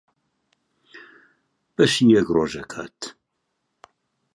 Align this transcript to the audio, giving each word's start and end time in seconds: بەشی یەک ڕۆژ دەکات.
بەشی 1.75 2.05
یەک 2.15 2.27
ڕۆژ 2.35 2.51
دەکات. 2.59 2.99